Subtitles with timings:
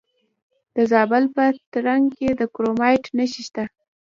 [0.75, 3.63] د زابل په ترنک کې د کرومایټ نښې شته.